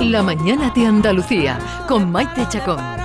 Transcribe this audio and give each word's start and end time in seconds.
La 0.00 0.22
mañana 0.22 0.70
de 0.70 0.86
Andalucía 0.86 1.58
con 1.86 2.10
Maite 2.10 2.46
Chacón. 2.48 2.99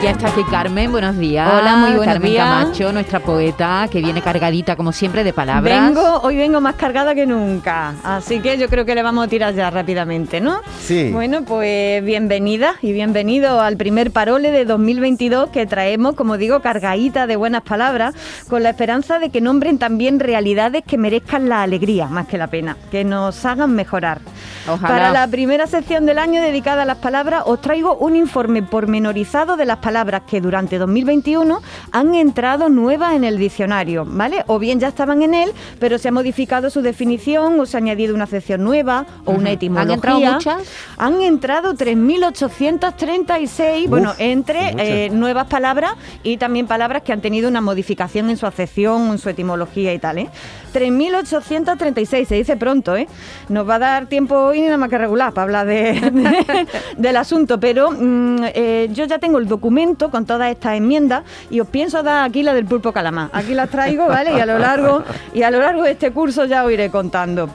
Ya 0.00 0.12
está 0.12 0.28
aquí 0.28 0.44
Carmen, 0.48 0.92
buenos 0.92 1.18
días. 1.18 1.52
Hola, 1.52 1.74
muy 1.74 1.96
buenos 1.96 2.14
Carmen 2.14 2.30
días. 2.30 2.46
Camacho, 2.46 2.92
nuestra 2.92 3.18
poeta, 3.18 3.88
que 3.90 4.00
viene 4.00 4.22
cargadita 4.22 4.76
como 4.76 4.92
siempre 4.92 5.24
de 5.24 5.32
palabras. 5.32 5.86
Vengo, 5.86 6.20
hoy 6.22 6.36
vengo 6.36 6.60
más 6.60 6.76
cargada 6.76 7.16
que 7.16 7.26
nunca, 7.26 7.94
así 8.04 8.38
que 8.38 8.56
yo 8.58 8.68
creo 8.68 8.84
que 8.84 8.94
le 8.94 9.02
vamos 9.02 9.26
a 9.26 9.28
tirar 9.28 9.54
ya 9.54 9.70
rápidamente, 9.70 10.40
¿no? 10.40 10.60
Sí. 10.80 11.10
Bueno, 11.12 11.42
pues 11.42 12.04
bienvenida 12.04 12.76
y 12.80 12.92
bienvenido 12.92 13.60
al 13.60 13.76
primer 13.76 14.12
parole 14.12 14.52
de 14.52 14.64
2022 14.66 15.50
que 15.50 15.66
traemos, 15.66 16.14
como 16.14 16.36
digo, 16.36 16.60
cargadita 16.60 17.26
de 17.26 17.34
buenas 17.34 17.62
palabras, 17.62 18.14
con 18.48 18.62
la 18.62 18.70
esperanza 18.70 19.18
de 19.18 19.30
que 19.30 19.40
nombren 19.40 19.78
también 19.78 20.20
realidades 20.20 20.84
que 20.86 20.96
merezcan 20.96 21.48
la 21.48 21.62
alegría 21.62 22.06
más 22.06 22.28
que 22.28 22.38
la 22.38 22.46
pena, 22.46 22.76
que 22.92 23.02
nos 23.02 23.44
hagan 23.44 23.74
mejorar. 23.74 24.20
Ojalá. 24.68 24.88
Para 24.88 25.10
la 25.10 25.26
primera 25.26 25.66
sección 25.66 26.06
del 26.06 26.20
año 26.20 26.40
dedicada 26.40 26.82
a 26.82 26.86
las 26.86 26.98
palabras, 26.98 27.42
os 27.46 27.60
traigo 27.60 27.96
un 27.96 28.14
informe 28.14 28.62
pormenorizado 28.62 29.56
de 29.56 29.64
las 29.64 29.78
palabras 29.78 29.87
que 30.26 30.40
durante 30.40 30.78
2021 30.78 31.60
han 31.92 32.14
entrado 32.14 32.68
nuevas 32.68 33.14
en 33.14 33.24
el 33.24 33.38
diccionario, 33.38 34.04
¿vale? 34.06 34.44
O 34.46 34.58
bien 34.58 34.80
ya 34.80 34.88
estaban 34.88 35.22
en 35.22 35.34
él, 35.34 35.52
pero 35.78 35.98
se 35.98 36.08
ha 36.08 36.12
modificado 36.12 36.70
su 36.70 36.82
definición 36.82 37.58
o 37.60 37.66
se 37.66 37.76
ha 37.76 37.80
añadido 37.80 38.14
una 38.14 38.26
sección 38.26 38.64
nueva 38.64 39.06
o 39.24 39.32
una 39.32 39.50
etimología. 39.50 39.92
¿Han 39.92 39.96
entrado 39.96 40.20
muchas? 40.34 40.62
Han 40.98 41.20
entrado 41.22 41.74
3.836, 41.74 43.88
bueno, 43.88 44.12
entre 44.18 44.74
eh, 44.78 45.10
nuevas 45.10 45.46
palabras 45.46 45.92
y 46.22 46.36
también 46.36 46.66
palabras 46.66 47.02
que 47.02 47.12
han 47.12 47.20
tenido 47.20 47.48
una 47.48 47.60
modificación 47.60 48.30
en 48.30 48.36
su 48.36 48.46
acepción, 48.46 49.08
en 49.12 49.18
su 49.18 49.28
etimología 49.28 49.92
y 49.94 49.98
tal, 49.98 50.18
¿eh? 50.18 50.28
3.836, 50.74 52.26
se 52.26 52.34
dice 52.34 52.56
pronto, 52.56 52.94
¿eh? 52.96 53.08
Nos 53.48 53.68
va 53.68 53.76
a 53.76 53.78
dar 53.78 54.06
tiempo 54.06 54.34
hoy 54.36 54.60
ni 54.60 54.66
nada 54.66 54.76
más 54.76 54.90
que 54.90 54.98
regular 54.98 55.32
para 55.32 55.44
hablar 55.44 55.66
de, 55.66 55.92
de- 55.94 56.66
del 56.96 57.16
asunto, 57.16 57.58
pero 57.58 57.90
mm, 57.90 58.36
eh, 58.54 58.88
yo 58.92 59.04
ya 59.06 59.18
tengo 59.18 59.38
el 59.38 59.48
documento 59.48 59.77
con 60.10 60.26
todas 60.26 60.50
estas 60.50 60.76
enmiendas 60.76 61.22
y 61.50 61.60
os 61.60 61.68
pienso 61.68 62.02
dar 62.02 62.28
aquí 62.28 62.42
la 62.42 62.52
del 62.52 62.64
pulpo 62.64 62.92
calamar. 62.92 63.30
Aquí 63.32 63.54
las 63.54 63.70
traigo, 63.70 64.08
¿vale? 64.08 64.36
Y 64.36 64.40
a 64.40 64.46
lo 64.46 64.58
largo, 64.58 65.04
y 65.32 65.42
a 65.42 65.50
lo 65.50 65.60
largo 65.60 65.82
de 65.82 65.92
este 65.92 66.10
curso 66.10 66.46
ya 66.46 66.64
os 66.64 66.72
iré 66.72 66.90
contando. 66.90 67.48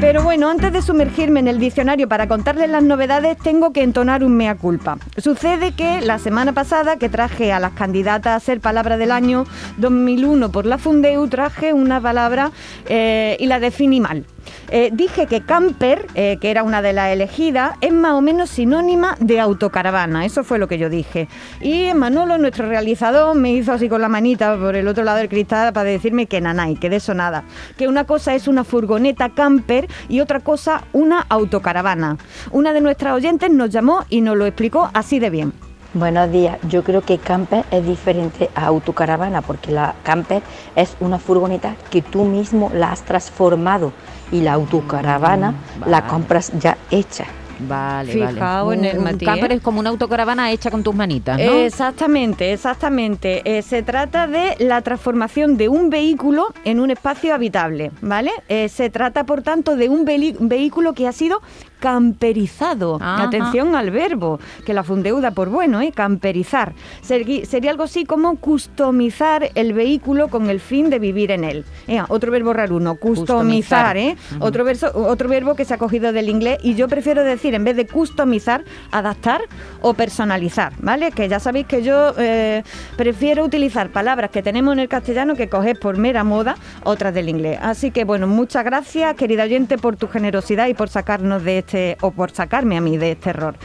Pero 0.00 0.22
bueno, 0.22 0.50
antes 0.50 0.70
de 0.74 0.82
sumergirme 0.82 1.40
en 1.40 1.48
el 1.48 1.58
diccionario 1.58 2.06
para 2.06 2.28
contarles 2.28 2.68
las 2.68 2.82
novedades, 2.82 3.38
tengo 3.38 3.72
que 3.72 3.82
entonar 3.82 4.22
un 4.22 4.36
mea 4.36 4.54
culpa. 4.54 4.98
Sucede 5.16 5.72
que 5.72 6.02
la 6.02 6.18
semana 6.18 6.52
pasada 6.52 6.98
que 6.98 7.08
traje 7.08 7.50
a 7.50 7.60
las 7.60 7.72
candidatas 7.72 8.36
a 8.36 8.44
ser 8.44 8.60
palabra 8.60 8.98
del 8.98 9.10
año 9.10 9.46
2001 9.78 10.52
por 10.52 10.66
la 10.66 10.76
Fundeu, 10.76 11.26
traje 11.28 11.72
una 11.72 11.98
palabra 12.02 12.50
eh, 12.86 13.38
y 13.40 13.46
la 13.46 13.58
definí 13.58 14.00
mal. 14.00 14.26
Eh, 14.70 14.90
dije 14.92 15.26
que 15.26 15.42
camper, 15.42 16.06
eh, 16.14 16.38
que 16.40 16.50
era 16.50 16.62
una 16.62 16.82
de 16.82 16.92
las 16.92 17.12
elegidas, 17.12 17.76
es 17.80 17.92
más 17.92 18.12
o 18.12 18.20
menos 18.20 18.50
sinónima 18.50 19.16
de 19.20 19.40
autocaravana. 19.40 20.24
Eso 20.24 20.44
fue 20.44 20.58
lo 20.58 20.68
que 20.68 20.78
yo 20.78 20.90
dije. 20.90 21.28
Y 21.60 21.92
Manolo, 21.94 22.38
nuestro 22.38 22.68
realizador, 22.68 23.34
me 23.36 23.52
hizo 23.52 23.72
así 23.72 23.88
con 23.88 24.00
la 24.00 24.08
manita 24.08 24.56
por 24.56 24.76
el 24.76 24.88
otro 24.88 25.04
lado 25.04 25.18
del 25.18 25.28
cristal 25.28 25.72
para 25.72 25.88
decirme 25.88 26.26
que 26.26 26.40
nanay, 26.40 26.76
que 26.76 26.90
de 26.90 26.96
eso 26.96 27.14
nada. 27.14 27.44
Que 27.76 27.88
una 27.88 28.04
cosa 28.04 28.34
es 28.34 28.48
una 28.48 28.64
furgoneta 28.64 29.30
camper 29.30 29.88
y 30.08 30.20
otra 30.20 30.40
cosa 30.40 30.84
una 30.92 31.24
autocaravana. 31.28 32.16
Una 32.50 32.72
de 32.72 32.80
nuestras 32.80 33.14
oyentes 33.14 33.50
nos 33.50 33.70
llamó 33.70 34.04
y 34.08 34.20
nos 34.20 34.36
lo 34.36 34.46
explicó 34.46 34.90
así 34.92 35.18
de 35.18 35.30
bien. 35.30 35.52
Buenos 35.94 36.30
días, 36.30 36.58
yo 36.68 36.84
creo 36.84 37.00
que 37.02 37.18
camper 37.18 37.64
es 37.70 37.86
diferente 37.86 38.50
a 38.54 38.66
autocaravana 38.66 39.40
porque 39.40 39.70
la 39.72 39.94
camper 40.02 40.42
es 40.74 40.96
una 41.00 41.18
furgoneta 41.18 41.74
que 41.90 42.02
tú 42.02 42.24
mismo 42.24 42.70
la 42.74 42.92
has 42.92 43.02
transformado 43.02 43.92
y 44.30 44.40
la 44.40 44.52
autocaravana 44.54 45.52
Mm, 45.52 45.88
la 45.88 46.06
compras 46.06 46.52
ya 46.58 46.76
hecha. 46.90 47.24
Vale, 47.58 48.12
Fijaos 48.12 48.68
vale. 48.68 48.78
en 48.80 48.84
el 48.84 48.92
un, 48.92 48.98
un 48.98 49.04
matiz, 49.04 49.26
camper 49.26 49.52
¿eh? 49.52 49.54
es 49.54 49.62
como 49.62 49.80
una 49.80 49.88
autocaravana 49.88 50.50
hecha 50.50 50.70
con 50.70 50.82
tus 50.82 50.94
manitas, 50.94 51.38
¿no? 51.38 51.52
Exactamente, 51.52 52.52
exactamente. 52.52 53.40
Eh, 53.44 53.62
se 53.62 53.82
trata 53.82 54.26
de 54.26 54.56
la 54.58 54.82
transformación 54.82 55.56
de 55.56 55.70
un 55.70 55.88
vehículo 55.88 56.48
en 56.64 56.80
un 56.80 56.90
espacio 56.90 57.34
habitable, 57.34 57.92
¿vale? 58.02 58.30
Eh, 58.48 58.68
se 58.68 58.90
trata, 58.90 59.24
por 59.24 59.40
tanto, 59.40 59.74
de 59.74 59.88
un 59.88 60.04
vehículo 60.04 60.92
que 60.92 61.08
ha 61.08 61.12
sido 61.12 61.40
camperizado. 61.80 62.96
Ajá. 63.00 63.24
Atención 63.24 63.74
al 63.74 63.90
verbo, 63.90 64.38
que 64.64 64.74
la 64.74 64.82
fundeuda 64.82 65.30
por 65.30 65.48
bueno, 65.48 65.80
¿eh? 65.80 65.92
Camperizar. 65.92 66.74
Sería 67.02 67.70
algo 67.70 67.84
así 67.84 68.04
como 68.04 68.36
customizar 68.36 69.50
el 69.54 69.72
vehículo 69.72 70.28
con 70.28 70.50
el 70.50 70.60
fin 70.60 70.90
de 70.90 70.98
vivir 70.98 71.30
en 71.30 71.44
él. 71.44 71.64
Eh, 71.88 72.00
otro 72.08 72.30
verbo 72.30 72.52
raro, 72.52 72.76
uno, 72.76 72.96
Customizar. 72.96 73.94
customizar, 73.94 73.96
¿eh? 73.96 74.16
otro, 74.40 74.64
verso, 74.64 74.90
otro 74.94 75.28
verbo 75.28 75.54
que 75.54 75.64
se 75.64 75.74
ha 75.74 75.78
cogido 75.78 76.12
del 76.12 76.28
inglés 76.28 76.58
y 76.62 76.74
yo 76.74 76.88
prefiero 76.88 77.22
decir, 77.24 77.54
en 77.54 77.64
vez 77.64 77.76
de 77.76 77.86
customizar, 77.86 78.64
adaptar 78.90 79.40
o 79.80 79.94
personalizar, 79.94 80.72
¿vale? 80.80 81.10
Que 81.12 81.28
ya 81.28 81.40
sabéis 81.40 81.66
que 81.66 81.82
yo 81.82 82.12
eh, 82.18 82.62
prefiero 82.96 83.44
utilizar 83.44 83.90
palabras 83.90 84.30
que 84.30 84.42
tenemos 84.42 84.72
en 84.72 84.80
el 84.80 84.88
castellano 84.88 85.34
que 85.34 85.48
coger 85.48 85.78
por 85.78 85.96
mera 85.96 86.24
moda 86.24 86.56
otras 86.84 87.14
del 87.14 87.28
inglés. 87.28 87.58
Así 87.62 87.90
que 87.90 88.04
bueno, 88.04 88.26
muchas 88.26 88.64
gracias, 88.64 89.14
querida 89.16 89.44
oyente, 89.44 89.78
por 89.78 89.96
tu 89.96 90.08
generosidad 90.08 90.66
y 90.68 90.74
por 90.74 90.88
sacarnos 90.88 91.42
de 91.44 91.58
este, 91.66 91.96
o 92.00 92.12
por 92.12 92.30
sacarme 92.30 92.76
a 92.76 92.80
mí 92.80 92.96
de 92.96 93.12
este 93.12 93.30
error. 93.30 93.56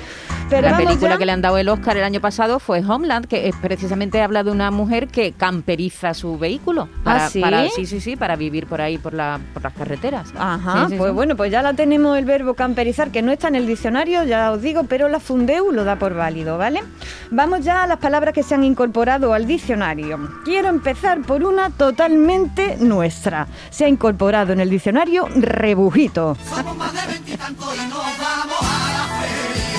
Pero 0.49 0.69
la 0.69 0.75
película 0.75 1.11
ya- 1.11 1.17
que 1.17 1.25
le 1.25 1.31
han 1.31 1.41
dado 1.41 1.57
el 1.59 1.69
Oscar 1.69 1.95
el 1.95 2.03
año 2.03 2.19
pasado 2.19 2.59
fue 2.59 2.79
Homeland, 2.85 3.27
que 3.27 3.47
es 3.47 3.55
precisamente 3.61 4.21
habla 4.21 4.43
de 4.43 4.51
una 4.51 4.69
mujer 4.71 5.07
que 5.07 5.31
camperiza 5.31 6.13
su 6.13 6.37
vehículo. 6.37 6.89
Para, 7.05 7.25
¿Ah, 7.25 7.29
sí? 7.29 7.39
para- 7.39 7.69
sí, 7.69 7.85
sí, 7.85 8.01
sí, 8.01 8.15
para 8.17 8.35
vivir 8.35 8.65
por 8.67 8.81
ahí, 8.81 8.97
por, 8.97 9.13
la, 9.13 9.39
por 9.53 9.63
las 9.63 9.71
carreteras. 9.73 10.33
Ajá, 10.37 10.87
Sí, 10.87 10.93
sí, 10.93 10.97
pues 10.97 11.11
sí. 11.11 11.15
bueno, 11.15 11.37
pues 11.37 11.51
ya 11.51 11.61
la 11.61 11.73
tenemos 11.73 12.17
el 12.17 12.25
verbo 12.25 12.53
camperizar, 12.55 13.11
que 13.11 13.21
no 13.21 13.31
está 13.31 13.47
en 13.47 13.55
el 13.55 13.65
diccionario, 13.67 14.23
ya 14.23 14.51
os 14.51 14.61
digo, 14.61 14.83
pero 14.85 15.07
la 15.07 15.19
Fundeu 15.21 15.71
lo 15.71 15.83
da 15.85 15.95
por 15.97 16.15
válido, 16.15 16.57
¿vale? 16.57 16.81
Vamos 17.29 17.63
ya 17.63 17.83
a 17.83 17.87
las 17.87 17.99
palabras 17.99 18.33
que 18.33 18.43
se 18.43 18.55
han 18.55 18.63
incorporado 18.65 19.33
al 19.33 19.45
diccionario. 19.47 20.19
Quiero 20.43 20.67
empezar 20.67 21.21
por 21.21 21.43
una 21.45 21.69
totalmente 21.69 22.75
nuestra. 22.81 23.47
Se 23.69 23.85
ha 23.85 23.87
incorporado 23.87 24.51
en 24.51 24.59
el 24.59 24.69
diccionario 24.69 25.27
rebujito. 25.33 26.35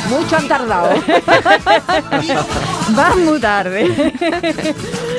Mucho 0.09 0.37
han 0.37 0.49
tardado. 0.49 0.91
Va 2.99 3.15
muy 3.16 3.41
tarde. 3.41 4.12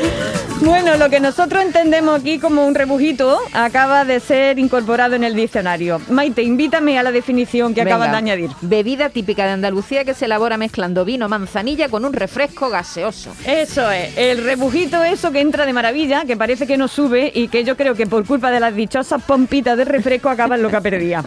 Bueno, 0.63 0.96
lo 0.96 1.09
que 1.09 1.19
nosotros 1.19 1.62
entendemos 1.62 2.22
aquí 2.22 2.40
como 2.40 2.66
un 2.66 2.74
rebujito 2.74 3.38
acaba 3.51 4.06
de 4.06 4.22
ser 4.22 4.57
incorporado 4.59 5.13
en 5.13 5.25
el 5.25 5.35
diccionario. 5.35 6.00
Maite, 6.09 6.41
invítame 6.41 6.97
a 6.97 7.03
la 7.03 7.12
definición 7.12 7.74
que 7.74 7.81
acabas 7.81 8.07
Venga. 8.07 8.22
de 8.22 8.31
añadir. 8.31 8.51
Bebida 8.62 9.09
típica 9.09 9.46
de 9.46 9.52
Andalucía 9.52 10.06
que 10.06 10.13
se 10.13 10.23
elabora 10.23 10.56
mezclando 10.56 11.03
vino 11.03 11.28
manzanilla 11.28 11.90
con 11.90 12.06
un 12.06 12.13
refresco 12.13 12.69
gaseoso. 12.69 13.35
Eso 13.46 13.91
es, 13.91 14.18
el 14.18 14.41
rebujito 14.41 15.03
eso 15.03 15.34
que 15.34 15.41
entra 15.41 15.66
de 15.66 15.73
maravilla, 15.73 16.23
que 16.23 16.38
parece 16.38 16.66
que 16.66 16.78
no 16.78 16.88
sube 16.88 17.29
y 17.35 17.50
que 17.50 17.66
yo 17.66 17.75
creo 17.75 17.94
que 17.94 18.07
por 18.07 18.25
culpa 18.25 18.50
de 18.50 18.62
las 18.62 18.73
dichosas 18.73 19.22
pompitas 19.22 19.78
de 19.78 19.84
refresco 19.84 20.29
acaba 20.29 20.56
en 20.56 20.63
lo 20.63 20.69
que 20.69 20.79
perdía. 20.79 21.25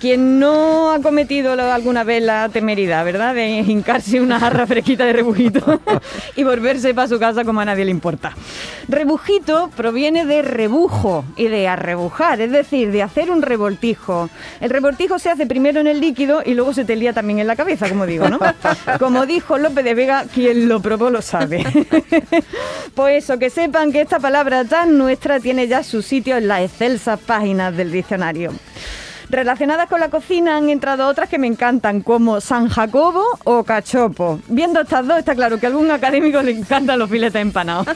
Quien 0.00 0.40
no 0.40 0.90
ha 0.90 0.98
cometido 1.00 1.52
alguna 1.52 2.02
vez 2.02 2.20
la 2.20 2.48
temeridad, 2.48 3.04
¿verdad? 3.04 3.32
De 3.32 3.46
hincarse 3.48 4.20
una 4.20 4.40
jarra 4.40 4.66
fresquita 4.66 5.04
de 5.04 5.12
rebujito 5.12 5.80
y 6.34 6.42
volverse 6.42 6.94
para 6.94 7.06
su 7.06 7.20
casa 7.20 7.44
como 7.44 7.60
a 7.60 7.64
nadie 7.64 7.84
le 7.84 7.92
importa. 7.92 8.34
Rebujito 8.88 9.70
proviene 9.76 10.24
de 10.26 10.42
rebujo 10.42 11.24
y 11.36 11.48
de 11.48 11.68
arrebujar, 11.68 12.40
es 12.40 12.50
decir, 12.50 12.90
de 12.90 13.02
hacer 13.02 13.30
un 13.30 13.42
revoltijo. 13.42 14.28
El 14.60 14.70
revoltijo 14.70 15.18
se 15.18 15.30
hace 15.30 15.46
primero 15.46 15.80
en 15.80 15.86
el 15.86 16.00
líquido 16.00 16.42
y 16.44 16.54
luego 16.54 16.72
se 16.74 16.84
te 16.84 16.96
lía 16.96 17.12
también 17.12 17.38
en 17.38 17.46
la 17.46 17.56
cabeza, 17.56 17.88
como 17.88 18.06
digo, 18.06 18.28
¿no? 18.28 18.38
Como 18.98 19.26
dijo 19.26 19.58
López 19.58 19.84
de 19.84 19.94
Vega, 19.94 20.24
quien 20.32 20.68
lo 20.68 20.80
probó 20.80 21.10
lo 21.10 21.22
sabe. 21.22 21.64
Pues 22.94 23.24
eso, 23.24 23.38
que 23.38 23.48
sepan 23.48 23.90
que 23.90 24.02
esta 24.02 24.18
palabra 24.18 24.64
tan 24.64 24.98
nuestra 24.98 25.40
tiene 25.40 25.66
ya 25.66 25.82
su 25.82 26.02
sitio 26.02 26.36
en 26.36 26.46
las 26.46 26.60
excelsas 26.60 27.18
páginas 27.20 27.74
del 27.74 27.90
diccionario. 27.90 28.52
Relacionadas 29.32 29.88
con 29.88 29.98
la 29.98 30.10
cocina 30.10 30.58
han 30.58 30.68
entrado 30.68 31.08
otras 31.08 31.26
que 31.26 31.38
me 31.38 31.46
encantan, 31.46 32.02
como 32.02 32.38
San 32.42 32.68
Jacobo 32.68 33.24
o 33.44 33.64
Cachopo. 33.64 34.38
Viendo 34.48 34.82
estas 34.82 35.08
dos, 35.08 35.16
está 35.16 35.34
claro 35.34 35.58
que 35.58 35.64
a 35.64 35.70
algún 35.70 35.90
académico 35.90 36.42
le 36.42 36.50
encantan 36.50 36.98
los 36.98 37.08
filetes 37.08 37.40
empanados. 37.40 37.86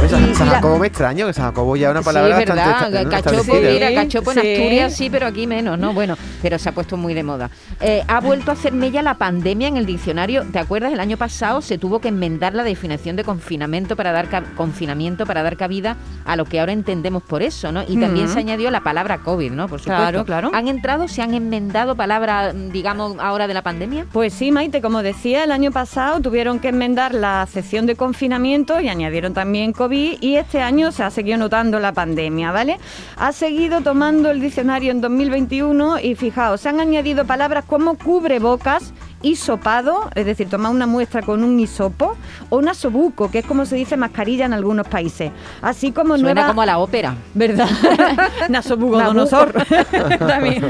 Pues 0.00 0.10
San, 0.10 0.48
Jacobo 0.48 0.78
me 0.78 0.88
extraño, 0.88 1.26
que 1.26 1.32
San 1.32 1.44
Jacobo 1.46 1.76
ya 1.76 1.88
es 1.88 1.90
una 1.92 2.02
palabra 2.02 2.40
sí, 2.40 2.46
bastante 2.46 3.08
cachopo, 3.10 3.54
mira, 3.54 3.88
Sí, 3.88 3.94
cachopo 3.94 4.32
en 4.32 4.40
sí. 4.40 4.52
Asturias 4.52 4.94
sí, 4.94 5.10
pero 5.10 5.26
aquí 5.26 5.46
menos, 5.46 5.78
¿no? 5.78 5.92
Bueno, 5.92 6.16
pero 6.42 6.58
se 6.58 6.68
ha 6.68 6.72
puesto 6.72 6.96
muy 6.96 7.14
de 7.14 7.22
moda. 7.22 7.50
Eh, 7.80 8.02
ha 8.08 8.20
vuelto 8.20 8.50
a 8.50 8.54
hacer 8.54 8.72
mella 8.72 9.02
la 9.02 9.14
pandemia 9.14 9.68
en 9.68 9.76
el 9.76 9.86
diccionario. 9.86 10.44
¿Te 10.50 10.58
acuerdas? 10.58 10.92
El 10.92 11.00
año 11.00 11.16
pasado 11.16 11.60
se 11.60 11.78
tuvo 11.78 12.00
que 12.00 12.08
enmendar 12.08 12.54
la 12.54 12.64
definición 12.64 13.14
de 13.14 13.22
confinamiento 13.24 13.94
para 13.94 14.10
dar 14.10 14.28
confinamiento 14.56 15.26
para 15.26 15.42
dar 15.42 15.56
cabida 15.56 15.96
a 16.24 16.34
lo 16.34 16.44
que 16.44 16.58
ahora 16.58 16.72
entendemos 16.72 17.22
por 17.22 17.42
eso, 17.42 17.70
¿no? 17.70 17.82
Y 17.82 17.96
también 17.98 18.24
Ujú. 18.24 18.34
se 18.34 18.40
añadió 18.40 18.70
la 18.70 18.80
palabra 18.80 19.18
COVID, 19.18 19.52
¿no? 19.52 19.59
Por 19.68 19.80
supuesto. 19.80 20.02
Claro, 20.02 20.24
claro. 20.24 20.50
¿Han 20.52 20.68
entrado, 20.68 21.08
se 21.08 21.22
han 21.22 21.34
enmendado 21.34 21.96
palabras, 21.96 22.54
digamos, 22.72 23.16
ahora 23.18 23.46
de 23.46 23.54
la 23.54 23.62
pandemia? 23.62 24.06
Pues 24.12 24.32
sí, 24.32 24.50
Maite, 24.52 24.80
como 24.80 25.02
decía, 25.02 25.44
el 25.44 25.52
año 25.52 25.70
pasado 25.72 26.20
tuvieron 26.20 26.58
que 26.58 26.68
enmendar 26.68 27.14
la 27.14 27.46
sección 27.46 27.86
de 27.86 27.96
confinamiento 27.96 28.80
y 28.80 28.88
añadieron 28.88 29.34
también 29.34 29.72
COVID 29.72 30.18
y 30.20 30.36
este 30.36 30.60
año 30.60 30.92
se 30.92 31.02
ha 31.02 31.10
seguido 31.10 31.38
notando 31.38 31.78
la 31.80 31.92
pandemia, 31.92 32.52
¿vale? 32.52 32.78
Ha 33.16 33.32
seguido 33.32 33.80
tomando 33.80 34.30
el 34.30 34.40
diccionario 34.40 34.90
en 34.90 35.00
2021 35.00 36.00
y 36.00 36.14
fijaos, 36.14 36.60
se 36.60 36.68
han 36.68 36.80
añadido 36.80 37.24
palabras 37.24 37.64
como 37.66 37.96
cubrebocas, 37.96 38.92
hisopado, 39.22 40.10
es 40.14 40.24
decir, 40.26 40.48
tomar 40.48 40.72
una 40.72 40.86
muestra 40.86 41.22
con 41.22 41.44
un 41.44 41.58
hisopo, 41.60 42.16
o 42.48 42.62
nasobuco, 42.62 43.30
que 43.30 43.40
es 43.40 43.46
como 43.46 43.66
se 43.66 43.76
dice 43.76 43.96
mascarilla 43.96 44.46
en 44.46 44.52
algunos 44.52 44.86
países. 44.88 45.30
Así 45.62 45.92
como 45.92 46.16
Suena 46.16 46.34
nueva... 46.34 46.48
como 46.48 46.62
a 46.62 46.66
la 46.66 46.78
ópera. 46.78 47.14
¿Verdad? 47.34 47.68
Nasobucodonosor. 48.48 49.52
También. 50.18 50.64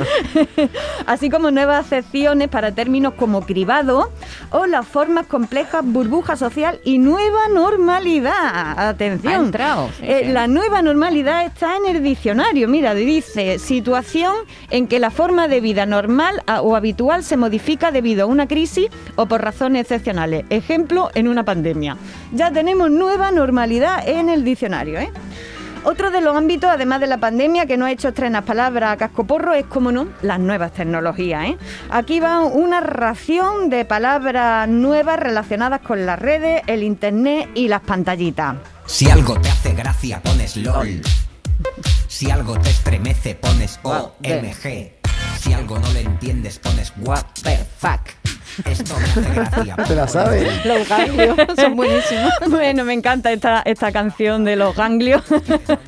Así 1.06 1.30
como 1.30 1.50
nuevas 1.50 1.86
acepciones 1.86 2.48
para 2.48 2.72
términos 2.72 3.14
como 3.14 3.42
cribado 3.42 4.10
o 4.50 4.66
las 4.66 4.86
formas 4.86 5.26
complejas 5.26 5.82
burbuja 5.84 6.36
social 6.36 6.80
y 6.84 6.98
nueva 6.98 7.48
normalidad. 7.52 8.32
Ha 8.32 8.88
Atención. 8.90 9.46
entrado, 9.46 9.88
sí, 9.98 10.04
Eh, 10.06 10.22
sí. 10.26 10.32
La 10.32 10.46
nueva 10.46 10.82
normalidad 10.82 11.44
está 11.44 11.76
en 11.76 11.86
el 11.86 12.02
diccionario. 12.02 12.68
Mira, 12.68 12.94
dice 12.94 13.58
situación 13.58 14.34
en 14.70 14.86
que 14.86 14.98
la 14.98 15.10
forma 15.10 15.48
de 15.48 15.60
vida 15.60 15.86
normal 15.86 16.42
o 16.62 16.76
habitual 16.76 17.24
se 17.24 17.36
modifica 17.36 17.90
debido 17.90 18.24
a 18.24 18.26
una 18.40 18.48
crisis 18.48 18.88
o 19.16 19.26
por 19.26 19.42
razones 19.42 19.82
excepcionales. 19.82 20.44
Ejemplo, 20.48 21.10
en 21.14 21.28
una 21.28 21.44
pandemia. 21.44 21.98
Ya 22.32 22.50
tenemos 22.50 22.90
nueva 22.90 23.30
normalidad 23.30 24.08
en 24.08 24.30
el 24.30 24.44
diccionario, 24.44 24.98
¿eh? 24.98 25.10
Otro 25.84 26.10
de 26.10 26.20
los 26.20 26.36
ámbitos, 26.36 26.70
además 26.70 27.00
de 27.00 27.06
la 27.06 27.18
pandemia, 27.18 27.66
que 27.66 27.76
no 27.76 27.86
ha 27.86 27.90
hecho 27.90 28.08
estrenas 28.08 28.44
palabras 28.44 28.92
a 28.92 28.96
cascoporro, 28.96 29.54
es, 29.54 29.64
como 29.64 29.92
no, 29.92 30.08
las 30.22 30.38
nuevas 30.38 30.72
tecnologías. 30.72 31.48
¿eh? 31.48 31.58
Aquí 31.90 32.20
va 32.20 32.44
una 32.44 32.80
ración 32.80 33.70
de 33.70 33.86
palabras 33.86 34.68
nuevas 34.68 35.18
relacionadas 35.18 35.80
con 35.80 36.04
las 36.04 36.18
redes, 36.18 36.62
el 36.66 36.82
internet 36.82 37.48
y 37.54 37.68
las 37.68 37.80
pantallitas. 37.80 38.56
Si 38.84 39.08
algo 39.08 39.40
te 39.40 39.48
hace 39.48 39.72
gracia, 39.72 40.20
pones 40.22 40.56
LOL. 40.58 41.00
Si 42.08 42.30
algo 42.30 42.58
te 42.58 42.70
estremece, 42.70 43.34
pones 43.34 43.80
OMG. 43.82 45.00
Si 45.38 45.52
algo 45.54 45.78
no 45.78 45.90
le 45.92 46.02
entiendes, 46.02 46.58
pones 46.58 46.92
What 46.98 47.24
the 47.42 47.56
fuck. 47.78 48.19
Esto 48.64 48.94
me 48.96 49.04
hace 49.04 49.20
gracia. 49.34 49.76
¿Te 49.76 49.94
la 49.94 50.08
sabes? 50.08 50.64
Los 50.64 50.88
ganglios 50.88 51.36
son 51.56 51.76
buenísimos. 51.76 52.32
Bueno, 52.48 52.84
me 52.84 52.92
encanta 52.92 53.32
esta, 53.32 53.62
esta 53.64 53.92
canción 53.92 54.44
de 54.44 54.56
los 54.56 54.74
ganglios. 54.76 55.22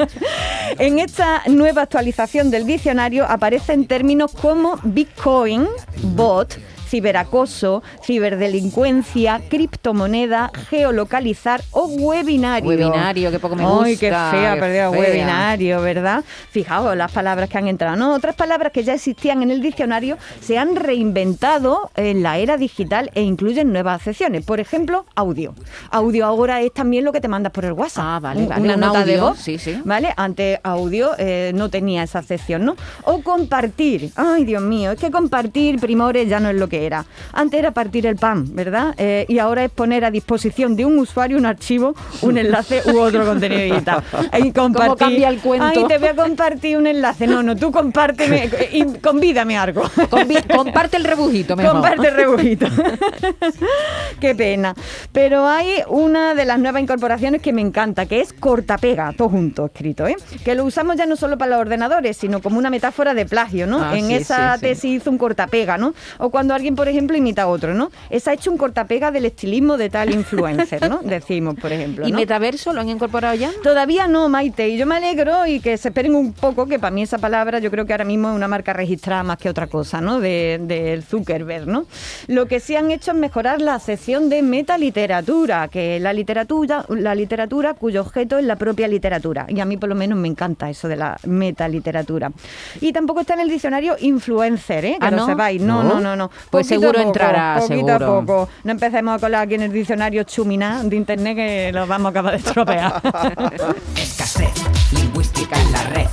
en 0.79 0.99
esta 0.99 1.43
nueva 1.49 1.83
actualización 1.83 2.51
del 2.51 2.67
diccionario 2.67 3.25
aparecen 3.29 3.87
términos 3.87 4.33
como 4.33 4.79
Bitcoin, 4.83 5.67
bot, 6.03 6.59
ciberacoso, 6.93 7.83
ciberdelincuencia, 8.05 9.41
criptomoneda, 9.49 10.51
geolocalizar 10.69 11.63
o 11.71 11.87
webinario. 11.87 12.69
Webinario, 12.69 13.31
que 13.31 13.39
poco 13.39 13.57
me 13.57 13.65
Ay, 13.65 13.97
qué 13.97 14.11
gusta, 14.11 14.31
fea, 14.31 14.57
perdida, 14.61 14.91
webinario, 14.91 15.81
¿verdad? 15.81 16.23
Fijaos 16.51 16.95
las 16.95 17.11
palabras 17.11 17.49
que 17.49 17.57
han 17.57 17.67
entrado. 17.67 17.97
¿no? 17.97 18.13
Otras 18.13 18.35
palabras 18.35 18.73
que 18.73 18.85
ya 18.85 18.93
existían 18.93 19.43
en 19.43 19.51
el 19.51 19.63
diccionario 19.63 20.19
se 20.43 20.59
han 20.59 20.77
reinventado 20.77 21.91
en 21.97 22.23
la 22.23 22.37
era 22.37 22.59
digital 22.59 23.11
e 23.15 23.23
incluyen 23.23 23.73
nuevas 23.73 24.03
acepciones. 24.03 24.45
Por 24.45 24.61
ejemplo, 24.61 25.07
audio. 25.15 25.55
Audio 25.91 26.27
ahora 26.27 26.61
es 26.61 26.75
también 26.75 27.07
lo 27.07 27.13
que 27.13 27.23
te 27.23 27.29
mandas 27.29 27.53
por 27.53 27.65
el 27.65 27.73
WhatsApp. 27.73 28.05
Ah, 28.07 28.21
vale, 28.21 28.45
vale, 28.47 28.61
Una 28.61 28.75
un 28.75 28.81
nota 28.81 29.05
de 29.07 29.19
voz. 29.19 29.39
sí, 29.39 29.57
sí. 29.57 29.81
¿Vale? 29.83 30.13
Antes 30.15 30.59
audio 30.63 31.13
eh, 31.17 31.53
no 31.55 31.71
tenía 31.71 32.03
esa 32.03 32.19
acepción, 32.19 32.67
¿no? 32.67 32.77
O 33.05 33.23
compartir. 33.23 34.11
Ay, 34.17 34.45
Dios 34.45 34.63
mío, 34.63 34.91
es 34.91 35.01
que 35.01 35.11
compartir, 35.11 35.81
primores, 35.81 36.29
ya 36.29 36.39
no 36.39 36.51
es 36.51 36.57
lo 36.57 36.69
que 36.69 36.82
era. 36.87 37.05
Antes 37.33 37.59
era 37.59 37.71
partir 37.73 38.07
el 38.07 38.17
pan, 38.17 38.55
¿verdad? 38.55 38.95
Eh, 38.99 39.25
y 39.29 39.39
ahora 39.39 39.65
es 39.65 39.71
poner 39.71 40.05
a 40.05 40.11
disposición 40.11 40.77
de 40.77 40.85
un 40.85 40.99
usuario 40.99 41.37
un 41.39 41.47
archivo, 41.47 41.95
un 42.23 42.39
enlace 42.39 42.83
u 42.93 42.99
otro 42.99 43.25
contenido 43.25 43.63
digital. 43.63 44.03
Y 44.43 44.51
compartir. 44.53 44.97
cambia 44.99 45.29
el 45.29 45.39
cuento? 45.41 45.67
Ay, 45.67 45.85
te 45.87 45.99
voy 45.99 46.09
a 46.09 46.15
compartir 46.17 46.77
un 46.77 46.87
enlace. 46.87 47.27
No, 47.27 47.43
no, 47.43 47.55
tú 47.57 47.71
compárteme 47.71 48.51
y 48.73 48.85
convídame 48.99 49.57
algo. 49.57 49.83
Convi- 50.11 50.45
comparte 50.55 50.97
el 50.97 51.05
rebujito 51.05 51.55
mejor. 51.57 51.73
Comparte 51.75 52.09
el 52.09 52.15
rebujito. 52.15 52.67
Qué 54.21 54.35
pena. 54.35 54.75
Pero 55.13 55.47
hay 55.47 55.83
una 55.89 56.35
de 56.35 56.45
las 56.45 56.59
nuevas 56.59 56.83
incorporaciones 56.83 57.43
que 57.43 57.53
me 57.53 57.61
encanta, 57.61 58.07
que 58.07 58.21
es 58.21 58.33
cortapega, 58.33 59.13
todo 59.17 59.29
junto 59.29 59.67
escrito, 59.67 60.07
¿eh? 60.07 60.17
Que 60.45 60.55
lo 60.55 60.65
usamos 60.65 60.97
ya 60.97 61.07
no 61.07 61.17
solo 61.17 61.39
para 61.39 61.53
los 61.53 61.61
ordenadores, 61.61 62.17
sino 62.17 62.41
como 62.41 62.59
una 62.59 62.71
metáfora 62.71 63.15
de 63.15 63.27
plagio, 63.27 63.67
¿no? 63.67 63.83
Ah, 63.83 63.97
en 63.97 64.07
sí, 64.09 64.15
esa 64.15 64.55
sí, 64.55 64.61
sí. 64.61 64.67
tesis 64.67 64.85
hizo 65.03 65.11
un 65.11 65.19
cortapega, 65.19 65.79
¿no? 65.79 65.95
O 66.19 66.31
cuando 66.31 66.55
alguien, 66.55 66.72
por 66.75 66.89
ejemplo, 66.89 67.17
imita 67.17 67.43
a 67.43 67.47
otro, 67.49 67.75
¿no? 67.75 67.91
Esa 68.11 68.31
ha 68.31 68.35
hecho 68.35 68.51
un 68.51 68.57
cortapega 68.59 69.11
del 69.11 69.25
estilismo 69.27 69.77
de 69.77 69.91
tal 69.91 70.11
influencer, 70.13 70.89
¿no? 70.89 71.01
Decimos, 71.05 71.55
por 71.57 71.73
ejemplo. 71.73 72.07
¿Y 72.07 72.13
¿no? 72.13 72.19
metaverso 72.19 72.73
lo 72.73 72.81
han 72.81 72.89
incorporado 72.89 73.35
ya? 73.35 73.51
Todavía 73.63 74.07
no, 74.09 74.29
Maite, 74.29 74.69
y 74.69 74.77
yo 74.79 74.87
me 74.87 74.97
alegro 74.97 75.47
y 75.47 75.61
que 75.61 75.77
se 75.77 75.89
esperen 75.89 76.15
un 76.15 76.33
poco, 76.33 76.67
que 76.67 76.79
para 76.79 76.91
mí 76.91 77.03
esa 77.03 77.19
palabra 77.19 77.59
yo 77.59 77.71
creo 77.71 77.87
que 77.87 77.93
ahora 77.93 78.05
mismo 78.05 78.31
es 78.31 78.37
una 78.37 78.49
marca 78.49 78.73
registrada 78.73 79.23
más 79.23 79.39
que 79.39 79.49
otra 79.49 79.67
cosa, 79.67 80.01
¿no? 80.01 80.21
De- 80.21 80.59
Del 80.63 81.03
Zuckerberg, 81.03 81.67
¿no? 81.67 81.87
Lo 82.29 82.47
que 82.47 82.61
sí 82.61 82.77
han 82.77 82.91
hecho 82.91 83.13
es 83.13 83.17
mejorar 83.17 83.61
la 83.61 83.79
sección 83.79 84.29
de 84.29 84.43
metaliteratura, 84.43 85.69
que 85.69 85.97
es 85.97 86.03
la 86.03 86.13
literatura, 86.13 86.85
la 86.89 87.15
literatura 87.15 87.75
cuyo 87.75 88.01
objeto 88.03 88.39
es 88.39 88.45
la 88.45 88.57
propia 88.57 88.89
literatura. 88.89 89.47
Y 89.49 89.61
a 89.61 89.65
mí 89.65 89.77
por 89.77 89.89
lo 89.89 89.95
menos 89.95 90.19
me 90.19 90.29
encanta 90.29 90.69
eso 90.71 90.89
de 90.89 90.97
la 90.97 91.19
metaliteratura. 91.27 92.33
Y 92.81 92.93
tampoco 92.93 93.21
está 93.21 93.35
en 93.35 93.41
el 93.41 93.49
diccionario 93.49 93.97
influencer, 94.01 94.85
¿eh? 94.85 94.97
Que 95.01 95.07
Ah, 95.07 95.11
lo 95.11 95.19
¿no? 95.19 95.27
sepáis. 95.27 95.61
No, 95.63 95.83
¿No? 95.83 95.95
no, 95.95 96.01
no, 96.01 96.17
no. 96.17 96.31
Pues 96.51 96.62
Poquito 96.63 96.75
a 96.75 96.79
seguro 96.79 96.99
poco, 96.99 97.09
entrará, 97.09 97.55
poquito 97.61 97.87
seguro. 97.87 97.95
a 97.95 98.21
poco. 98.21 98.49
No 98.65 98.71
empecemos 98.73 99.15
a 99.15 99.19
colar 99.19 99.43
aquí 99.43 99.55
en 99.55 99.63
el 99.63 99.73
diccionario 99.73 100.23
chuminá 100.25 100.83
de 100.85 100.97
internet 100.97 101.37
que 101.37 101.71
lo 101.73 101.87
vamos 101.87 102.07
a 102.07 102.11
acabar 102.11 102.33
de 102.33 102.39
estropear. 102.39 103.03
Escasez 103.97 104.53
lingüística 104.93 105.61
en 105.61 105.73
la 105.73 105.83
red. 105.85 106.07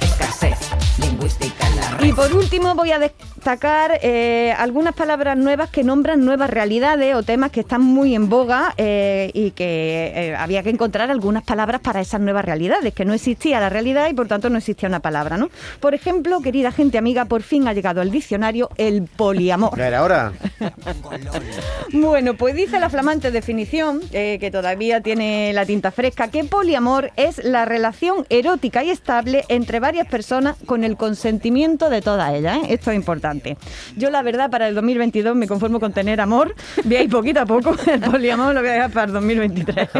Escasez 0.00 0.58
lingüística. 0.98 1.57
Y 2.00 2.12
por 2.12 2.32
último 2.32 2.74
voy 2.74 2.92
a 2.92 2.98
destacar 2.98 3.98
eh, 4.02 4.54
algunas 4.56 4.94
palabras 4.94 5.36
nuevas 5.36 5.68
que 5.68 5.82
nombran 5.82 6.24
nuevas 6.24 6.48
realidades 6.48 7.14
o 7.14 7.24
temas 7.24 7.50
que 7.50 7.60
están 7.60 7.80
muy 7.80 8.14
en 8.14 8.28
boga 8.28 8.72
eh, 8.76 9.30
y 9.34 9.50
que 9.50 10.12
eh, 10.14 10.36
había 10.36 10.62
que 10.62 10.70
encontrar 10.70 11.10
algunas 11.10 11.42
palabras 11.42 11.80
para 11.80 12.00
esas 12.00 12.20
nuevas 12.20 12.44
realidades, 12.44 12.94
que 12.94 13.04
no 13.04 13.14
existía 13.14 13.58
la 13.58 13.68
realidad 13.68 14.08
y 14.10 14.14
por 14.14 14.28
tanto 14.28 14.48
no 14.48 14.58
existía 14.58 14.88
una 14.88 15.00
palabra, 15.00 15.36
¿no? 15.38 15.50
Por 15.80 15.94
ejemplo, 15.94 16.40
querida 16.40 16.70
gente 16.70 16.98
amiga, 16.98 17.24
por 17.24 17.42
fin 17.42 17.66
ha 17.66 17.72
llegado 17.72 18.00
al 18.00 18.12
diccionario 18.12 18.70
el 18.76 19.02
poliamor. 19.02 19.76
Ya 19.76 19.88
era 19.88 20.02
hora. 20.02 20.32
Bueno, 21.90 22.34
pues 22.34 22.54
dice 22.54 22.78
la 22.78 22.90
flamante 22.90 23.30
definición, 23.30 24.00
que 24.10 24.50
todavía 24.52 25.00
tiene 25.00 25.52
la 25.52 25.64
tinta 25.64 25.90
fresca, 25.90 26.28
que 26.28 26.44
poliamor 26.44 27.12
es 27.16 27.42
la 27.42 27.64
relación 27.64 28.26
erótica 28.28 28.84
y 28.84 28.90
estable 28.90 29.44
entre 29.48 29.80
varias 29.80 30.06
personas 30.06 30.56
con 30.66 30.84
el 30.84 30.96
consentimiento 30.96 31.87
de 31.90 32.02
todas 32.02 32.32
ellas. 32.34 32.58
¿eh? 32.58 32.66
Esto 32.74 32.90
es 32.90 32.96
importante. 32.96 33.56
Yo, 33.96 34.10
la 34.10 34.22
verdad, 34.22 34.50
para 34.50 34.68
el 34.68 34.74
2022 34.74 35.34
me 35.36 35.46
conformo 35.46 35.80
con 35.80 35.92
tener 35.92 36.20
amor. 36.20 36.54
Veáis 36.84 37.10
poquito 37.10 37.40
a 37.40 37.46
poco, 37.46 37.74
el 37.86 38.00
poliamor 38.00 38.54
lo 38.54 38.60
voy 38.60 38.70
a 38.70 38.72
dejar 38.74 38.90
para 38.90 39.06
el 39.06 39.12
2023. 39.12 39.88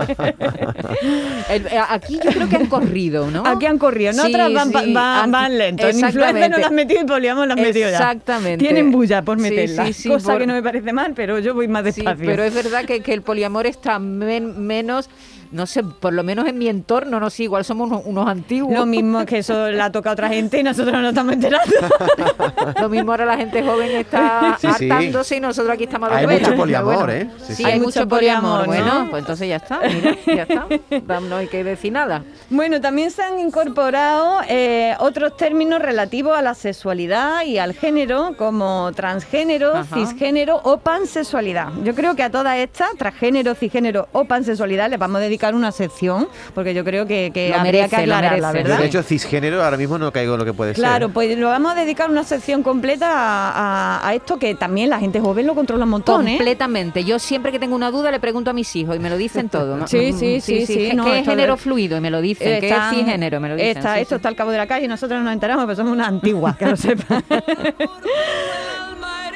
El- 1.50 1.66
eh, 1.66 1.80
aquí 1.88 2.18
yo 2.22 2.30
creo 2.30 2.48
que 2.48 2.56
han 2.56 2.66
corrido, 2.66 3.30
¿no? 3.30 3.42
Aquí 3.46 3.66
han 3.66 3.78
corrido, 3.78 4.12
Sí, 4.12 4.20
otras 4.20 4.52
van, 4.52 4.72
sí, 4.72 4.92
van- 4.92 5.30
van 5.30 5.56
lento. 5.58 5.86
En 5.88 5.98
influencer 5.98 6.50
no 6.50 6.58
las 6.58 6.66
han 6.68 6.74
metido 6.74 7.02
y 7.02 7.06
poliamor 7.06 7.46
las 7.48 7.56
han 7.56 7.62
metido 7.62 7.88
ya. 7.90 7.96
Exactamente. 7.96 8.58
Tienen 8.64 8.90
bulla 8.90 9.22
por 9.22 9.38
meterla. 9.38 9.86
sí, 9.86 9.92
sí, 9.92 10.08
cosa 10.08 10.32
por- 10.32 10.38
que 10.40 10.46
no 10.46 10.54
me 10.54 10.62
parece 10.62 10.92
mal, 10.92 11.12
pero 11.14 11.38
yo 11.38 11.54
voy 11.54 11.68
más 11.68 11.82
Sí, 11.84 12.00
despacio. 12.02 12.26
pero 12.26 12.42
es 12.42 12.54
verdad 12.54 12.84
que, 12.84 13.00
que 13.00 13.12
el 13.14 13.22
poliamor 13.22 13.66
está 13.66 13.98
men- 13.98 14.66
menos, 14.66 15.08
no 15.52 15.66
sé, 15.66 15.82
por 15.82 16.12
lo 16.12 16.22
menos 16.22 16.46
en 16.46 16.58
mi 16.58 16.68
entorno, 16.68 17.18
no 17.20 17.30
sé, 17.30 17.44
igual 17.44 17.64
somos 17.64 17.88
unos, 17.90 18.02
unos 18.04 18.28
antiguos. 18.28 18.72
Lo 18.76 18.86
mismo 18.86 19.20
es 19.20 19.26
que 19.26 19.38
eso 19.38 19.68
la 19.70 19.90
toca 19.92 20.10
a 20.10 20.12
otra 20.12 20.28
gente 20.28 20.58
y 20.60 20.62
nosotros 20.62 20.92
no 20.92 21.00
nos 21.00 21.10
estamos 21.10 21.32
enterando. 21.34 21.74
Lo 22.80 22.88
mismo 22.88 23.10
ahora 23.12 23.24
la 23.24 23.36
gente 23.36 23.62
joven 23.62 23.90
está 23.92 24.56
Sí, 24.60 24.68
sí. 24.78 24.90
hartándose 24.90 25.36
y 25.36 25.40
nosotros 25.40 25.72
aquí 25.74 25.84
estamos 25.84 26.10
Hay 26.10 26.26
dando 26.26 26.40
mucho 26.40 26.56
poliamor, 26.56 26.94
bueno. 27.06 27.12
¿eh? 27.12 27.30
Sí, 27.38 27.44
Sí, 27.48 27.54
sí. 27.56 27.64
hay, 27.64 27.72
Hay 27.72 27.80
mucho 27.80 28.00
mucho 28.00 28.08
poliamor. 28.08 28.64
poliamor, 28.66 28.86
¿no? 28.86 28.94
Bueno, 28.94 29.10
pues 29.10 29.20
entonces 29.22 29.48
ya 29.48 29.56
está, 29.56 29.80
mira, 29.80 30.16
ya 30.26 30.42
está. 30.42 30.66
No, 31.06 31.20
no 31.28 31.36
hay 31.36 31.46
que 31.48 31.64
decir 31.64 31.92
nada. 31.92 32.22
Bueno, 32.50 32.80
también 32.80 33.10
se 33.10 33.22
han 33.22 33.38
incorporado 33.38 34.40
eh, 34.48 34.94
otros 35.00 35.36
términos 35.36 35.80
relativos 35.80 36.36
a 36.36 36.42
la 36.42 36.54
sexualidad 36.54 37.44
y 37.44 37.58
al 37.58 37.74
género, 37.74 38.34
como 38.36 38.90
transgénero, 38.94 39.74
Ajá. 39.76 39.94
cisgénero 39.96 40.60
o 40.64 40.78
pansexualidad. 40.78 41.68
Yo 41.84 41.94
creo 41.94 42.14
que 42.16 42.22
a 42.22 42.30
todas 42.30 42.56
estas, 42.58 42.90
transgénero, 42.98 43.54
cisgénero 43.54 44.08
o 44.12 44.24
pansexualidad, 44.24 44.90
les 44.90 44.98
vamos 44.98 45.16
a 45.16 45.20
dedicar 45.20 45.37
una 45.54 45.72
sección, 45.72 46.28
porque 46.54 46.74
yo 46.74 46.84
creo 46.84 47.06
que, 47.06 47.30
que 47.32 47.48
Lo 47.50 47.56
habría 47.56 47.72
merece, 47.84 47.96
que 47.96 48.06
merece. 48.06 48.36
Yo, 48.40 48.52
¿verdad? 48.52 48.78
de 48.78 48.86
hecho, 48.86 49.02
cisgénero 49.02 49.62
ahora 49.64 49.76
mismo 49.76 49.98
no 49.98 50.12
caigo 50.12 50.34
en 50.34 50.38
lo 50.40 50.44
que 50.44 50.52
puede 50.52 50.72
Claro, 50.74 51.06
ser. 51.06 51.14
pues 51.14 51.38
lo 51.38 51.48
vamos 51.48 51.72
a 51.72 51.74
dedicar 51.74 52.10
una 52.10 52.24
sección 52.24 52.62
completa 52.62 53.08
a, 53.10 53.98
a- 54.00 54.08
a 54.08 54.14
esto 54.14 54.38
que 54.38 54.54
también 54.54 54.90
la 54.90 54.98
gente 54.98 55.20
joven 55.20 55.46
lo 55.46 55.54
controla 55.54 55.84
un 55.84 55.90
montón, 55.90 56.28
¿eh? 56.28 56.36
Completamente. 56.36 57.04
Yo 57.04 57.18
siempre 57.18 57.52
que 57.52 57.58
tengo 57.58 57.74
una 57.76 57.90
duda 57.90 58.10
le 58.10 58.20
pregunto 58.20 58.50
a 58.50 58.52
mis 58.52 58.74
hijos 58.76 58.96
y 58.96 58.98
me 58.98 59.10
lo 59.10 59.16
dicen 59.16 59.48
todo. 59.50 59.76
¿no? 59.76 59.86
Sí, 59.86 60.12
sí, 60.12 60.40
sí, 60.40 60.66
sí, 60.66 60.88
¿Qué, 60.88 60.94
no, 60.94 61.04
qué 61.04 61.20
es 61.20 61.24
género 61.26 61.54
de- 61.54 61.58
fluido? 61.62 61.96
Y 61.96 62.00
me 62.00 62.10
lo 62.10 62.20
dicen. 62.20 62.60
¿Qué 62.60 62.68
es 62.68 62.76
cisgénero? 62.90 63.40
Me 63.40 63.48
lo 63.48 63.56
dicen. 63.56 63.76
está- 63.76 63.94
sí, 63.94 64.00
esto 64.00 64.14
sí. 64.14 64.16
está 64.16 64.28
al 64.28 64.36
cabo 64.36 64.50
de 64.50 64.58
la 64.58 64.66
calle 64.66 64.84
y 64.86 64.88
nosotros 64.88 65.18
no 65.18 65.24
nos 65.24 65.32
enteramos, 65.32 65.64
pero 65.66 65.76
somos 65.76 65.92
unas 65.92 66.08
antiguas, 66.08 66.56
que 66.56 66.66
lo 66.66 66.76
sepan. 66.76 67.22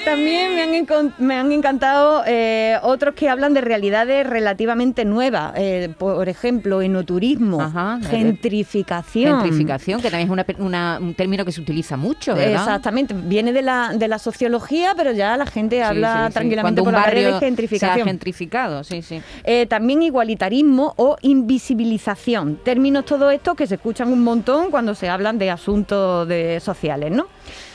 También 0.04 0.54
me 0.54 0.62
han, 0.62 1.14
me 1.18 1.34
han 1.36 1.52
encantado 1.52 2.22
eh, 2.26 2.76
otros 2.82 3.14
que 3.14 3.28
hablan 3.28 3.54
de 3.54 3.60
realidades 3.60 4.26
relativamente 4.26 5.04
nuevas. 5.04 5.52
Eh, 5.56 5.94
por 5.96 6.28
ejemplo, 6.28 6.82
enoturismo, 6.82 7.60
Ajá, 7.60 7.98
gentrificación. 8.10 9.40
Gentrificación, 9.40 10.00
que 10.02 10.10
también 10.10 10.28
es 10.28 10.32
una 10.32 10.46
una- 10.58 10.98
un 11.00 11.14
término 11.14 11.44
que 11.44 11.52
se 11.52 11.60
utiliza 11.60 11.96
mucho, 11.96 12.34
¿verdad? 12.34 12.52
Exactamente, 12.62 13.14
viene 13.14 13.52
de 13.52 13.62
la, 13.62 13.92
de 13.94 14.08
la 14.08 14.18
sociología, 14.18 14.94
pero 14.96 15.12
ya 15.12 15.36
la 15.36 15.46
gente 15.46 15.76
Sí, 15.76 15.82
habla 15.82 16.26
sí, 16.28 16.32
tranquilamente 16.34 16.82
por 16.82 16.92
la 16.92 17.04
calle 17.04 17.08
barrio 17.10 17.26
de 17.26 17.32
se 17.32 17.36
ha 17.36 17.40
gentrificación. 17.40 18.06
gentrificado, 18.08 18.84
sí, 18.84 19.02
sí. 19.02 19.20
Eh, 19.44 19.66
también 19.66 20.02
igualitarismo 20.02 20.94
o 20.96 21.16
invisibilización. 21.22 22.56
Términos 22.64 23.04
todos 23.04 23.32
estos 23.32 23.54
que 23.54 23.66
se 23.66 23.76
escuchan 23.76 24.12
un 24.12 24.22
montón 24.24 24.70
cuando 24.70 24.94
se 24.94 25.08
hablan 25.08 25.38
de 25.38 25.50
asuntos 25.50 26.26
de 26.28 26.60
sociales, 26.60 27.10
¿no? 27.12 27.26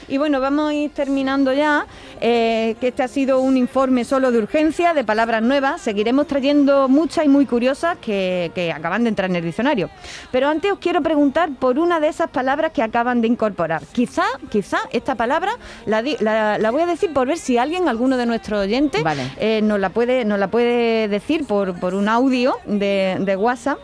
Y 0.09 0.17
bueno, 0.17 0.39
vamos 0.39 0.69
a 0.69 0.73
ir 0.73 0.91
terminando 0.91 1.51
ya, 1.51 1.85
eh, 2.21 2.75
que 2.79 2.89
este 2.89 3.03
ha 3.03 3.07
sido 3.07 3.39
un 3.39 3.57
informe 3.57 4.03
solo 4.05 4.31
de 4.31 4.39
urgencia, 4.39 4.93
de 4.93 5.03
palabras 5.03 5.41
nuevas. 5.41 5.81
Seguiremos 5.81 6.27
trayendo 6.27 6.87
muchas 6.89 7.25
y 7.25 7.29
muy 7.29 7.45
curiosas 7.45 7.97
que, 7.99 8.51
que 8.55 8.71
acaban 8.71 9.03
de 9.03 9.09
entrar 9.09 9.29
en 9.29 9.35
el 9.35 9.43
diccionario. 9.43 9.89
Pero 10.31 10.47
antes 10.49 10.71
os 10.71 10.79
quiero 10.79 11.01
preguntar 11.01 11.49
por 11.59 11.79
una 11.79 11.99
de 11.99 12.07
esas 12.07 12.29
palabras 12.29 12.71
que 12.71 12.81
acaban 12.83 13.21
de 13.21 13.27
incorporar. 13.27 13.83
Quizá, 13.91 14.23
quizá 14.49 14.77
esta 14.91 15.15
palabra 15.15 15.51
la, 15.85 16.01
di- 16.01 16.17
la- 16.19 16.57
la 16.57 16.71
voy 16.71 16.81
a 16.81 16.85
decir 16.85 17.13
por 17.13 17.27
ver 17.27 17.37
si 17.37 17.57
alguien, 17.57 17.87
alguno 17.87 18.17
de 18.17 18.25
nuestros 18.25 18.61
oyentes, 18.61 19.03
Vale. 19.03 19.31
eh, 19.37 19.61
nos, 19.63 19.79
la 19.79 19.89
puede, 19.89 20.25
nos 20.25 20.39
la 20.39 20.47
puede 20.47 21.07
decir 21.07 21.45
por, 21.45 21.79
por 21.79 21.93
un 21.95 22.07
audio 22.09 22.55
de, 22.65 23.17
de 23.19 23.35
WhatsApp. 23.35 23.77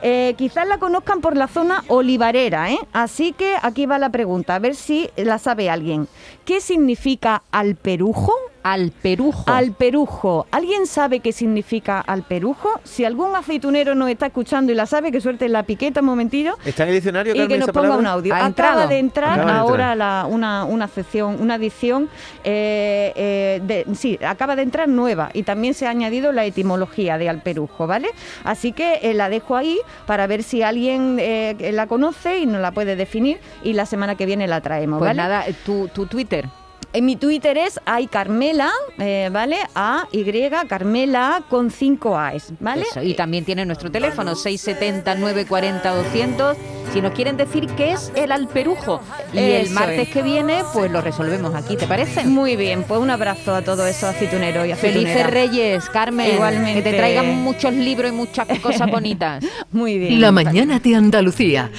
Eh, 0.00 0.34
quizás 0.38 0.64
la 0.68 0.78
conozcan 0.78 1.20
por 1.20 1.36
la 1.36 1.48
zona 1.48 1.82
olivarera, 1.88 2.70
¿eh? 2.70 2.78
Así 2.92 3.32
que 3.32 3.56
aquí 3.60 3.84
va 3.84 3.98
la 3.98 4.10
pregunta, 4.10 4.54
a 4.54 4.60
ver 4.60 4.76
si 4.76 5.10
la 5.16 5.38
sabe 5.40 5.68
alguien. 5.70 6.06
¿Qué 6.44 6.60
significa 6.60 7.42
alperujo? 7.82 8.32
Alperujo. 8.64 9.44
Alperujo. 9.50 10.46
¿Alguien 10.50 10.86
sabe 10.86 11.20
qué 11.20 11.32
significa 11.32 12.00
alperujo? 12.00 12.68
Si 12.84 13.04
algún 13.04 13.34
aceitunero 13.34 13.94
nos 13.94 14.10
está 14.10 14.26
escuchando 14.26 14.72
y 14.72 14.74
la 14.74 14.84
sabe, 14.84 15.10
que 15.10 15.20
suelte 15.22 15.48
la 15.48 15.62
piqueta 15.62 16.00
un 16.00 16.06
momentillo 16.06 16.58
¿Está 16.66 16.82
en 16.82 16.90
el 16.90 16.96
diccionario, 16.96 17.34
y 17.34 17.48
que 17.48 17.56
nos 17.56 17.68
ponga 17.68 17.80
palabra? 17.82 17.98
un 17.98 18.06
audio. 18.06 18.34
¿Ha 18.34 18.38
Acaba 18.38 18.48
entrado? 18.48 18.88
de 18.88 18.98
entrar 18.98 19.32
Acaba 19.38 19.52
de 19.52 19.58
ahora 19.58 19.92
entrar. 19.92 19.96
la- 19.96 20.26
una, 20.28 20.64
una 20.64 20.88
sección, 20.88 21.40
una 21.40 21.54
edición, 21.54 22.10
eh, 22.44 23.12
eh, 23.16 23.60
de, 23.64 23.86
sí, 23.94 24.18
acaba 24.26 24.54
de 24.56 24.62
entrar 24.62 24.88
nueva 24.88 25.30
y 25.32 25.44
también 25.44 25.72
se 25.72 25.86
ha 25.86 25.90
añadido 25.90 26.32
la 26.32 26.44
etimología 26.44 27.16
de 27.16 27.28
alperujo, 27.30 27.86
¿vale? 27.86 28.08
Así 28.44 28.72
que 28.72 28.98
eh, 29.02 29.14
la 29.14 29.30
dejo 29.30 29.56
ahí 29.56 29.78
para 30.06 30.26
ver 30.26 30.42
si 30.42 30.62
alguien 30.62 31.16
eh, 31.20 31.70
la 31.72 31.86
conoce 31.86 32.40
y 32.40 32.46
nos 32.46 32.60
la 32.60 32.72
puede 32.72 32.96
definir 32.96 33.38
y 33.62 33.72
la 33.72 33.86
semana 33.86 34.16
que 34.16 34.26
viene 34.26 34.46
la 34.46 34.60
traemos, 34.60 34.98
Pues 34.98 35.08
¿vale? 35.10 35.16
nada, 35.16 35.44
tu, 35.64 35.88
tu 35.88 36.04
Twitter. 36.06 36.46
En 36.94 37.04
mi 37.04 37.16
Twitter 37.16 37.58
es 37.58 37.78
aycarmela, 37.84 38.70
eh, 38.98 39.28
¿vale? 39.30 39.58
A-Y, 39.74 40.50
Carmela 40.68 41.42
con 41.50 41.70
5 41.70 42.18
A's, 42.18 42.52
¿vale? 42.60 42.86
Eso, 42.90 43.02
Y 43.02 43.14
también 43.14 43.44
tiene 43.44 43.66
nuestro 43.66 43.90
teléfono 43.90 44.34
670 44.34 45.14
940 45.16 45.94
200. 45.94 46.56
Si 46.92 47.02
nos 47.02 47.12
quieren 47.12 47.36
decir 47.36 47.66
qué 47.76 47.92
es 47.92 48.10
el 48.14 48.32
alperujo. 48.32 49.02
Y 49.34 49.38
el 49.38 49.70
martes 49.70 50.08
es. 50.08 50.08
que 50.08 50.22
viene, 50.22 50.62
pues 50.72 50.90
lo 50.90 51.02
resolvemos 51.02 51.54
aquí, 51.54 51.76
¿te 51.76 51.86
parece? 51.86 52.24
Muy 52.24 52.56
bien, 52.56 52.84
pues 52.84 52.98
un 52.98 53.10
abrazo 53.10 53.54
a 53.54 53.60
todos 53.60 53.86
esos 53.86 54.04
aceituneros 54.04 54.66
y 54.66 54.72
aceituneras. 54.72 55.12
Felices 55.12 55.30
Reyes, 55.30 55.90
Carmen. 55.90 56.34
Igualmente. 56.34 56.82
Que 56.82 56.90
te 56.90 56.96
traigan 56.96 57.26
muchos 57.36 57.74
libros 57.74 58.10
y 58.10 58.14
muchas 58.14 58.48
cosas 58.60 58.90
bonitas. 58.90 59.44
Muy 59.72 59.98
bien. 59.98 60.20
La 60.22 60.32
mañana 60.32 60.78
de 60.78 60.94
Andalucía. 60.94 61.70